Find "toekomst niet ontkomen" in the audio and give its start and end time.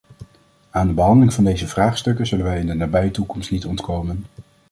3.11-4.25